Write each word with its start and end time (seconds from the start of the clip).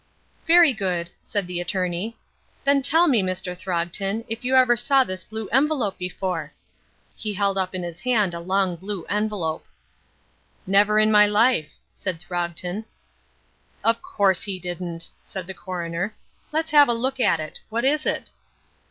"Very 0.47 0.73
good," 0.73 1.11
said 1.21 1.45
the 1.45 1.61
attorney. 1.61 2.17
"Then 2.63 2.81
tell 2.81 3.07
me, 3.07 3.21
Mr. 3.21 3.55
Throgton, 3.55 4.25
if 4.27 4.43
you 4.43 4.55
ever 4.55 4.75
saw 4.75 5.03
this 5.03 5.23
blue 5.23 5.47
envelope 5.49 5.99
before?" 5.99 6.53
He 7.15 7.35
held 7.35 7.55
up 7.55 7.75
in 7.75 7.83
his 7.83 7.99
hand 7.99 8.33
a 8.33 8.39
long 8.39 8.77
blue 8.77 9.03
envelope. 9.09 9.63
"Never 10.65 10.97
in 10.97 11.11
my 11.11 11.27
life," 11.27 11.75
said 11.93 12.19
Throgton. 12.19 12.85
"Of 13.83 14.01
course 14.01 14.41
he 14.41 14.57
didn't," 14.57 15.11
said 15.21 15.45
the 15.45 15.53
coroner. 15.53 16.15
"Let's 16.51 16.71
have 16.71 16.87
a 16.87 16.95
look 16.95 17.19
at 17.19 17.39
it. 17.39 17.59
What 17.69 17.85
is 17.85 18.07
it?" 18.07 18.31